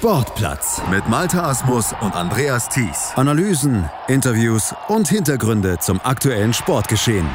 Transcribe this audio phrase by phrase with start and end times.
[0.00, 3.12] Sportplatz mit Malta Asmus und Andreas Thies.
[3.16, 7.26] Analysen, Interviews und Hintergründe zum aktuellen Sportgeschehen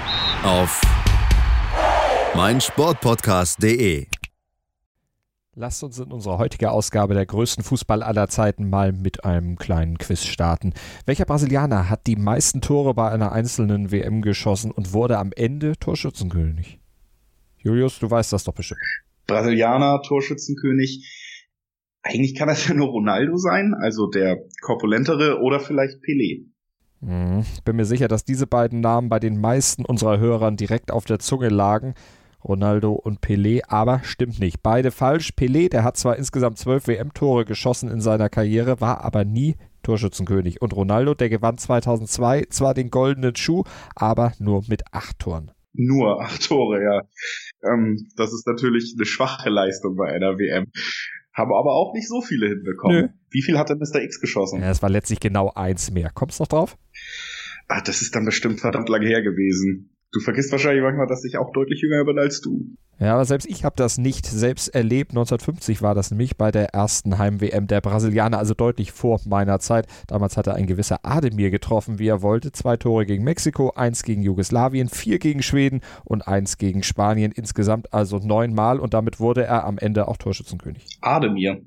[0.43, 0.81] auf
[2.33, 4.07] meinsportpodcast.de.
[5.53, 9.99] Lasst uns in unserer heutigen Ausgabe der größten Fußball aller Zeiten mal mit einem kleinen
[9.99, 10.73] Quiz starten.
[11.05, 15.77] Welcher Brasilianer hat die meisten Tore bei einer einzelnen WM geschossen und wurde am Ende
[15.77, 16.79] Torschützenkönig?
[17.59, 18.81] Julius, du weißt das doch bestimmt.
[19.27, 21.24] Brasilianer, Torschützenkönig.
[22.07, 26.45] Eigentlich kann das ja nur Ronaldo sein, also der korpulentere oder vielleicht Pelé.
[27.01, 31.05] Hm, bin mir sicher, dass diese beiden Namen bei den meisten unserer Hörern direkt auf
[31.05, 31.95] der Zunge lagen.
[32.43, 34.61] Ronaldo und Pelé, aber stimmt nicht.
[34.61, 35.31] Beide falsch.
[35.35, 40.61] Pelé, der hat zwar insgesamt zwölf WM-Tore geschossen in seiner Karriere, war aber nie Torschützenkönig.
[40.61, 43.63] Und Ronaldo, der gewann 2002 zwar den goldenen Schuh,
[43.95, 45.49] aber nur mit acht Toren.
[45.73, 47.01] Nur acht Tore, ja.
[47.67, 50.71] Ähm, das ist natürlich eine schwache Leistung bei einer WM.
[51.35, 53.01] Haben aber auch nicht so viele hinbekommen.
[53.01, 53.07] Nö.
[53.29, 54.01] Wie viel hat denn Mr.
[54.01, 54.61] X geschossen?
[54.61, 56.09] Ja, es war letztlich genau eins mehr.
[56.13, 56.77] Kommst du noch drauf?
[57.67, 59.94] Ah, das ist dann bestimmt verdammt lange her gewesen.
[60.15, 62.69] Du vergisst wahrscheinlich manchmal, dass ich auch deutlich jünger bin als du.
[62.99, 65.11] Ja, aber selbst ich habe das nicht selbst erlebt.
[65.11, 69.87] 1950 war das nämlich bei der ersten Heim-WM der Brasilianer, also deutlich vor meiner Zeit.
[70.07, 72.53] Damals hatte ein gewisser Ademir getroffen, wie er wollte.
[72.53, 77.33] Zwei Tore gegen Mexiko, eins gegen Jugoslawien, vier gegen Schweden und eins gegen Spanien.
[77.33, 80.85] Insgesamt also neunmal und damit wurde er am Ende auch Torschützenkönig.
[81.01, 81.61] Ademir.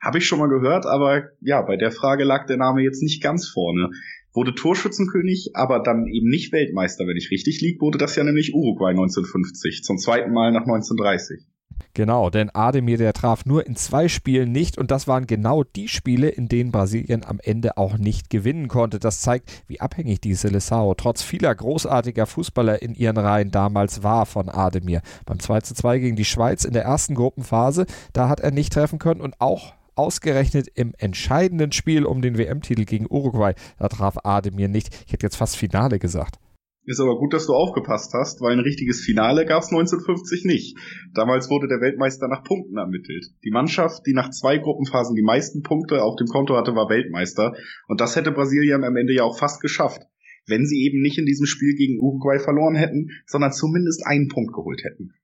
[0.00, 3.22] Habe ich schon mal gehört, aber ja, bei der Frage lag der Name jetzt nicht
[3.22, 3.90] ganz vorne
[4.34, 8.52] wurde Torschützenkönig, aber dann eben nicht Weltmeister, wenn ich richtig liege, wurde das ja nämlich
[8.52, 11.46] Uruguay 1950, zum zweiten Mal nach 1930.
[11.92, 15.88] Genau, denn Ademir, der traf nur in zwei Spielen nicht und das waren genau die
[15.88, 18.98] Spiele, in denen Brasilien am Ende auch nicht gewinnen konnte.
[18.98, 24.26] Das zeigt, wie abhängig die Seleção trotz vieler großartiger Fußballer in ihren Reihen damals war
[24.26, 25.02] von Ademir.
[25.24, 29.20] Beim 2:2 gegen die Schweiz in der ersten Gruppenphase, da hat er nicht treffen können
[29.20, 34.88] und auch ausgerechnet im entscheidenden Spiel um den WM-Titel gegen Uruguay, da traf Ademir nicht.
[35.06, 36.38] Ich hätte jetzt fast Finale gesagt.
[36.86, 40.76] Ist aber gut, dass du aufgepasst hast, weil ein richtiges Finale gab es 1950 nicht.
[41.14, 43.24] Damals wurde der Weltmeister nach Punkten ermittelt.
[43.42, 47.54] Die Mannschaft, die nach zwei Gruppenphasen die meisten Punkte auf dem Konto hatte, war Weltmeister.
[47.88, 50.02] Und das hätte Brasilien am Ende ja auch fast geschafft,
[50.46, 54.52] wenn sie eben nicht in diesem Spiel gegen Uruguay verloren hätten, sondern zumindest einen Punkt
[54.52, 55.14] geholt hätten.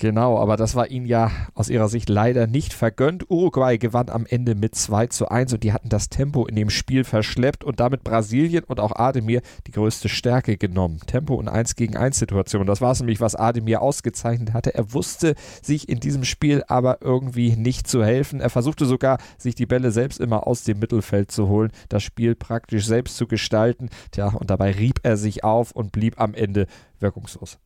[0.00, 3.28] Genau, aber das war ihnen ja aus ihrer Sicht leider nicht vergönnt.
[3.28, 6.70] Uruguay gewann am Ende mit 2 zu 1 und die hatten das Tempo in dem
[6.70, 11.00] Spiel verschleppt und damit Brasilien und auch Ademir die größte Stärke genommen.
[11.06, 12.66] Tempo und 1 gegen 1 Situation.
[12.66, 14.74] Das war es nämlich, was Ademir ausgezeichnet hatte.
[14.74, 18.40] Er wusste sich in diesem Spiel aber irgendwie nicht zu helfen.
[18.40, 22.34] Er versuchte sogar, sich die Bälle selbst immer aus dem Mittelfeld zu holen, das Spiel
[22.34, 23.90] praktisch selbst zu gestalten.
[24.12, 26.68] Tja, und dabei rieb er sich auf und blieb am Ende
[27.00, 27.58] wirkungslos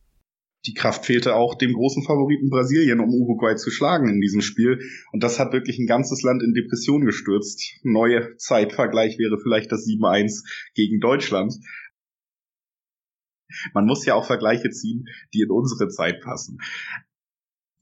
[0.65, 4.79] die Kraft fehlte auch dem großen Favoriten Brasilien, um Uruguay zu schlagen in diesem Spiel.
[5.11, 7.79] Und das hat wirklich ein ganzes Land in Depression gestürzt.
[7.83, 10.43] Neue Zeitvergleich wäre vielleicht das 7-1
[10.73, 11.53] gegen Deutschland.
[13.73, 16.57] Man muss ja auch Vergleiche ziehen, die in unsere Zeit passen.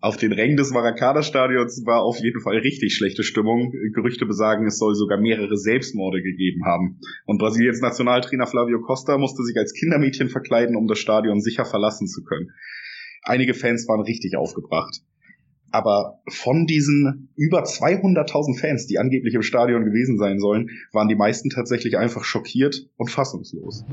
[0.03, 3.71] Auf den Rängen des Maracana-Stadions war auf jeden Fall richtig schlechte Stimmung.
[3.93, 6.99] Gerüchte besagen, es soll sogar mehrere Selbstmorde gegeben haben.
[7.25, 12.07] Und Brasiliens Nationaltrainer Flavio Costa musste sich als Kindermädchen verkleiden, um das Stadion sicher verlassen
[12.07, 12.49] zu können.
[13.21, 14.99] Einige Fans waren richtig aufgebracht.
[15.71, 21.15] Aber von diesen über 200.000 Fans, die angeblich im Stadion gewesen sein sollen, waren die
[21.15, 23.85] meisten tatsächlich einfach schockiert und fassungslos.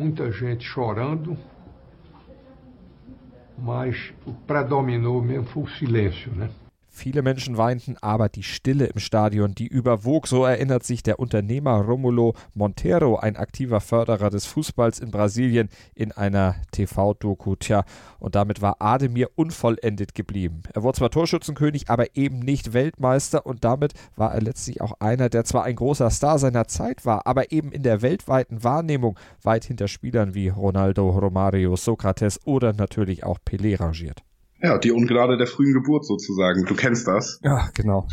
[3.60, 6.50] Mas o predominou mesmo foi o silêncio, né?
[6.92, 10.26] Viele Menschen weinten, aber die Stille im Stadion, die überwog.
[10.26, 16.10] So erinnert sich der Unternehmer Romulo Monteiro, ein aktiver Förderer des Fußballs in Brasilien, in
[16.10, 17.54] einer TV-Doku.
[17.54, 17.84] Tja,
[18.18, 20.64] und damit war Ademir unvollendet geblieben.
[20.74, 25.28] Er wurde zwar Torschützenkönig, aber eben nicht Weltmeister und damit war er letztlich auch einer,
[25.28, 29.64] der zwar ein großer Star seiner Zeit war, aber eben in der weltweiten Wahrnehmung weit
[29.64, 34.24] hinter Spielern wie Ronaldo, Romario, Sokrates oder natürlich auch Pelé rangiert.
[34.62, 36.64] Ja, die Ungnade der frühen Geburt sozusagen.
[36.66, 37.40] Du kennst das.
[37.44, 38.06] Ja, genau.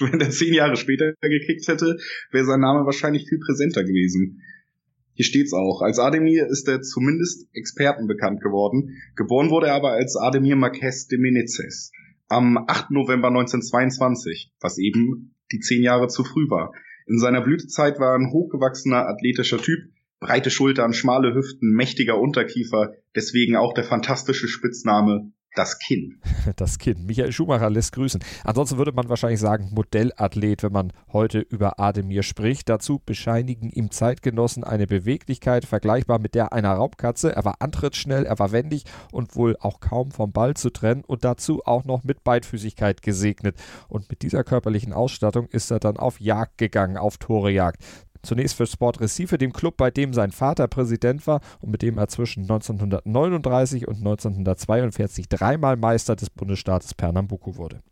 [0.00, 1.98] Wenn er zehn Jahre später gekickt hätte,
[2.32, 4.42] wäre sein Name wahrscheinlich viel präsenter gewesen.
[5.12, 5.80] Hier steht's auch.
[5.80, 9.00] Als Ademir ist er zumindest Experten bekannt geworden.
[9.14, 11.92] Geboren wurde er aber als Ademir Marquez de Menezes
[12.28, 12.90] am 8.
[12.90, 16.72] November 1922, was eben die zehn Jahre zu früh war.
[17.06, 19.78] In seiner Blütezeit war er ein hochgewachsener, athletischer Typ,
[20.18, 26.20] breite Schultern, schmale Hüften, mächtiger Unterkiefer, deswegen auch der fantastische Spitzname das Kinn.
[26.54, 27.06] Das Kinn.
[27.06, 28.22] Michael Schumacher lässt grüßen.
[28.44, 32.68] Ansonsten würde man wahrscheinlich sagen Modellathlet, wenn man heute über Ademir spricht.
[32.68, 37.34] Dazu bescheinigen ihm Zeitgenossen eine Beweglichkeit vergleichbar mit der einer Raubkatze.
[37.34, 41.24] Er war antrittsschnell, er war wendig und wohl auch kaum vom Ball zu trennen und
[41.24, 43.56] dazu auch noch mit Beidfüßigkeit gesegnet.
[43.88, 47.82] Und mit dieser körperlichen Ausstattung ist er dann auf Jagd gegangen, auf Torejagd.
[48.26, 51.96] Zunächst für Sport Recife, dem Club, bei dem sein Vater Präsident war und mit dem
[51.96, 57.82] er zwischen 1939 und 1942 dreimal Meister des Bundesstaates Pernambuco wurde.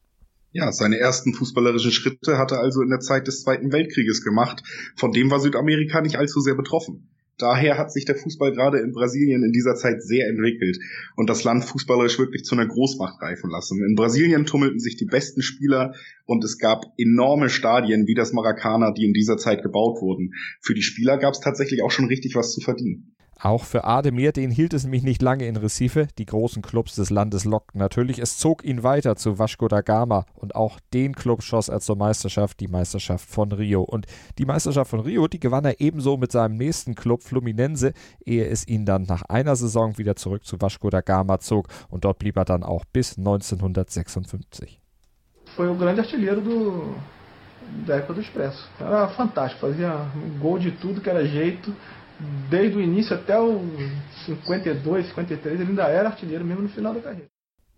[0.50, 4.62] Ja, seine ersten fußballerischen Schritte hat er also in der Zeit des Zweiten Weltkrieges gemacht.
[4.96, 7.08] Von dem war Südamerika nicht allzu sehr betroffen.
[7.38, 10.78] Daher hat sich der Fußball gerade in Brasilien in dieser Zeit sehr entwickelt
[11.16, 13.84] und das Land fußballerisch wirklich zu einer Großmacht reifen lassen.
[13.84, 15.94] In Brasilien tummelten sich die besten Spieler
[16.26, 20.34] und es gab enorme Stadien wie das Maracana, die in dieser Zeit gebaut wurden.
[20.60, 23.14] Für die Spieler gab es tatsächlich auch schon richtig was zu verdienen.
[23.40, 26.08] Auch für Ademir, den hielt es nämlich nicht lange in Recife.
[26.18, 28.18] Die großen Clubs des Landes lockten natürlich.
[28.18, 31.96] Es zog ihn weiter zu Vasco da Gama und auch den Club schoss er zur
[31.96, 33.82] Meisterschaft, die Meisterschaft von Rio.
[33.82, 34.06] Und
[34.38, 37.92] die Meisterschaft von Rio, die gewann er ebenso mit seinem nächsten Club Fluminense,
[38.24, 41.68] ehe es ihn dann nach einer Saison wieder zurück zu Vasco da Gama zog.
[41.88, 44.80] Und dort blieb er dann auch bis 1956.
[45.56, 46.96] Foi o grande artilheiro do,
[47.86, 48.66] da época do Expresso.
[48.80, 50.10] Era fantástico, fazia
[50.40, 51.72] gol de tudo que era jeito.
[52.48, 53.60] Desde o início até o
[54.26, 57.34] 52, 53, ele ainda era artilheiro mesmo no final da carreira.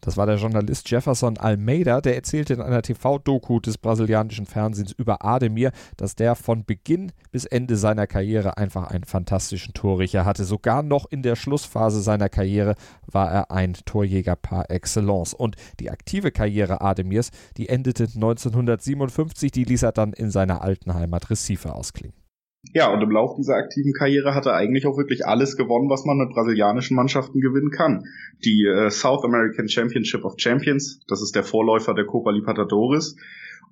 [0.06, 5.24] Das war der Journalist Jefferson Almeida, der erzählte in einer TV-Doku des brasilianischen Fernsehens über
[5.24, 10.44] Ademir, dass der von Beginn bis Ende seiner Karriere einfach einen fantastischen Torrichter hatte.
[10.44, 12.76] Sogar noch in der Schlussphase seiner Karriere
[13.10, 15.34] war er ein Torjäger par excellence.
[15.34, 20.94] Und die aktive Karriere Ademirs, die endete 1957, die ließ er dann in seiner alten
[20.94, 22.25] Heimat Recife ausklingen.
[22.72, 26.04] Ja, und im Lauf dieser aktiven Karriere hat er eigentlich auch wirklich alles gewonnen, was
[26.04, 28.04] man mit brasilianischen Mannschaften gewinnen kann.
[28.44, 33.16] Die äh, South American Championship of Champions, das ist der Vorläufer der Copa Libertadores.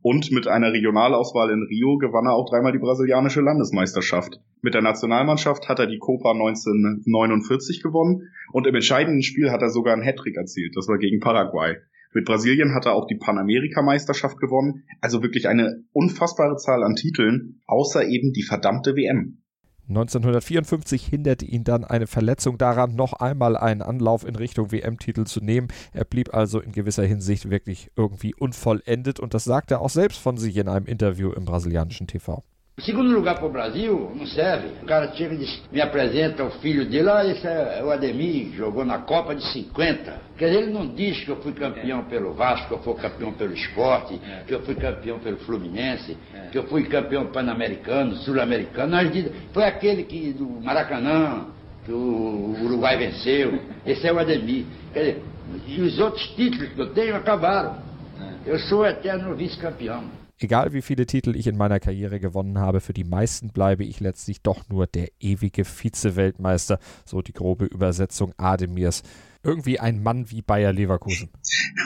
[0.03, 4.39] Und mit einer Regionalauswahl in Rio gewann er auch dreimal die brasilianische Landesmeisterschaft.
[4.61, 9.71] Mit der Nationalmannschaft hat er die Copa 1949 gewonnen und im entscheidenden Spiel hat er
[9.71, 10.77] sogar einen Hattrick erzielt.
[10.77, 11.77] Das war gegen Paraguay.
[12.15, 14.85] Mit Brasilien hat er auch die Panamerika-Meisterschaft gewonnen.
[15.01, 19.43] Also wirklich eine unfassbare Zahl an Titeln, außer eben die verdammte WM.
[19.89, 25.41] 1954 hinderte ihn dann eine Verletzung daran, noch einmal einen Anlauf in Richtung WM-Titel zu
[25.41, 25.69] nehmen.
[25.93, 30.19] Er blieb also in gewisser Hinsicht wirklich irgendwie unvollendet und das sagte er auch selbst
[30.19, 32.43] von sich in einem Interview im brasilianischen TV.
[32.81, 34.67] Segundo lugar para o Brasil, não serve.
[34.83, 38.53] O cara chega e diz, me apresenta o filho dele, ah, esse é o Ademir,
[38.57, 40.21] jogou na Copa de 50.
[40.37, 43.33] Quer dizer, ele não diz que eu fui campeão pelo Vasco, que eu fui campeão
[43.33, 46.19] pelo esporte, que eu fui campeão pelo Fluminense,
[46.51, 48.91] que eu fui campeão pan-americano, sul-americano.
[48.91, 51.47] Nós diz, foi aquele que do Maracanã,
[51.85, 53.61] que o Uruguai venceu.
[53.87, 54.67] Esse é o Ademir.
[54.93, 55.23] Quer dizer,
[55.69, 57.79] e os outros títulos que eu tenho acabaram.
[58.45, 60.24] Eu sou o eterno vice-campeão.
[60.39, 64.01] Egal wie viele Titel ich in meiner Karriere gewonnen habe, für die meisten bleibe ich
[64.01, 69.03] letztlich doch nur der ewige Vize-Weltmeister, so die grobe Übersetzung Ademirs
[69.45, 71.31] irgendwie ein Mann wie Bayer Leverkusen.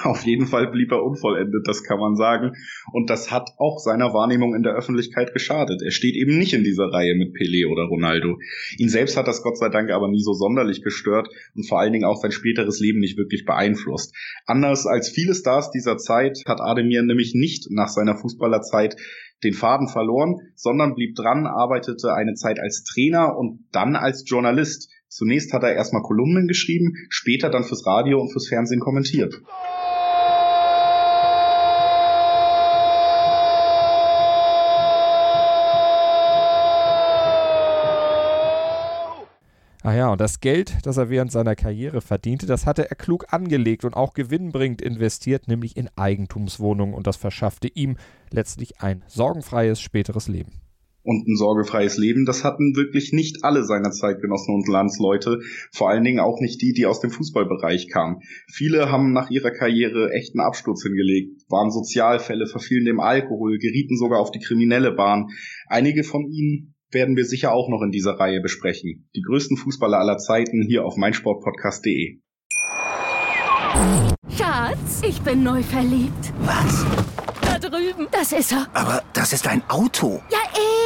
[0.02, 2.52] Auf jeden Fall blieb er unvollendet, das kann man sagen.
[2.92, 5.82] Und das hat auch seiner Wahrnehmung in der Öffentlichkeit geschadet.
[5.82, 8.38] Er steht eben nicht in dieser Reihe mit Pelé oder Ronaldo.
[8.76, 11.92] Ihn selbst hat das Gott sei Dank aber nie so sonderlich gestört und vor allen
[11.92, 14.14] Dingen auch sein späteres Leben nicht wirklich beeinflusst.
[14.46, 18.96] Anders als viele Stars dieser Zeit hat Ademir nämlich nicht nach seiner Fußballerzeit
[19.44, 24.90] den Faden verloren, sondern blieb dran, arbeitete eine Zeit als Trainer und dann als Journalist.
[25.08, 29.40] Zunächst hat er erstmal Kolumnen geschrieben, später dann fürs Radio und fürs Fernsehen kommentiert.
[39.88, 43.32] Ah ja, und das Geld, das er während seiner Karriere verdiente, das hatte er klug
[43.32, 47.96] angelegt und auch gewinnbringend investiert, nämlich in Eigentumswohnungen und das verschaffte ihm
[48.30, 50.60] letztlich ein sorgenfreies späteres Leben
[51.04, 55.38] und ein sorgefreies Leben, das hatten wirklich nicht alle seiner Zeitgenossen und Landsleute,
[55.72, 58.18] vor allen Dingen auch nicht die, die aus dem Fußballbereich kamen.
[58.52, 64.20] Viele haben nach ihrer Karriere echten Absturz hingelegt, waren Sozialfälle, verfielen dem Alkohol, gerieten sogar
[64.20, 65.28] auf die kriminelle Bahn.
[65.66, 69.08] Einige von ihnen werden wir sicher auch noch in dieser Reihe besprechen.
[69.14, 72.20] Die größten Fußballer aller Zeiten hier auf meinsportpodcast.de.
[74.36, 76.32] Schatz, ich bin neu verliebt.
[76.40, 76.84] Was?
[77.42, 78.08] Da drüben.
[78.10, 78.66] Das ist er.
[78.72, 80.22] Aber das ist ein Auto.
[80.30, 80.38] Ja,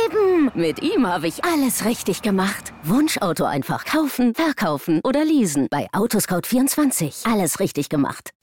[0.06, 0.50] eben.
[0.54, 2.72] Mit ihm habe ich alles richtig gemacht.
[2.82, 5.68] Wunschauto einfach kaufen, verkaufen oder leasen.
[5.70, 7.30] Bei Autoscout24.
[7.30, 8.30] Alles richtig gemacht.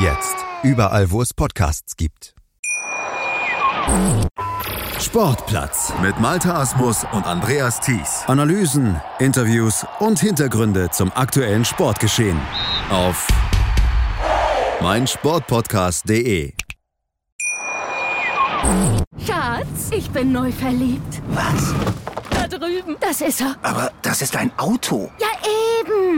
[0.00, 2.32] Jetzt überall, wo es Podcasts gibt.
[5.00, 8.22] Sportplatz mit Malta Asmus und Andreas Thies.
[8.28, 12.38] Analysen, Interviews und Hintergründe zum aktuellen Sportgeschehen
[12.90, 13.26] auf
[14.80, 16.52] meinsportpodcast.de.
[19.26, 21.22] Schatz, ich bin neu verliebt.
[21.30, 21.74] Was?
[22.30, 22.96] Da drüben.
[23.00, 23.56] Das ist er.
[23.62, 25.10] Aber das ist ein Auto.
[25.18, 25.26] Ja,